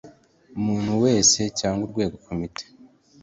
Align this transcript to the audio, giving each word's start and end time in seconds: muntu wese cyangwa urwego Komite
muntu 0.65 0.91
wese 1.03 1.39
cyangwa 1.59 1.81
urwego 1.85 2.15
Komite 2.25 2.63